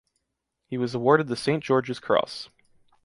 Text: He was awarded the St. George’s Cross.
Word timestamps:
He 0.65 0.79
was 0.79 0.95
awarded 0.95 1.27
the 1.27 1.35
St. 1.35 1.63
George’s 1.63 1.99
Cross. 1.99 2.49